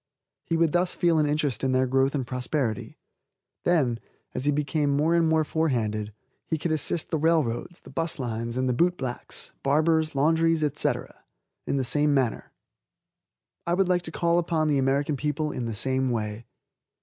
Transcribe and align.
He 0.45 0.57
would 0.57 0.71
thus 0.71 0.95
feel 0.95 1.19
an 1.19 1.27
interest 1.27 1.63
in 1.63 1.73
their 1.73 1.85
growth 1.85 2.15
and 2.15 2.25
prosperity. 2.25 2.97
Then, 3.65 3.99
as 4.33 4.45
he 4.45 4.51
became 4.51 4.89
more 4.89 5.13
and 5.13 5.29
more 5.29 5.43
forehanded, 5.43 6.11
he 6.47 6.57
could 6.57 6.71
assist 6.71 7.11
the 7.11 7.19
railroads, 7.19 7.81
the 7.81 7.91
'bus 7.91 8.17
lines, 8.17 8.57
and 8.57 8.67
the 8.67 8.73
boot 8.73 8.97
blacks, 8.97 9.51
barbers, 9.61 10.15
laundries, 10.15 10.61
&c., 10.75 10.91
in 11.67 11.77
the 11.77 11.83
same 11.83 12.15
manner. 12.15 12.51
I 13.67 13.75
would 13.75 13.89
like 13.89 14.01
to 14.01 14.11
call 14.11 14.39
upon 14.39 14.69
the 14.69 14.79
American 14.79 15.17
people 15.17 15.51
in 15.51 15.65
the 15.65 15.75
same 15.75 16.09
way. 16.09 16.47